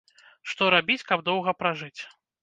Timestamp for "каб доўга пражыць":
1.11-2.01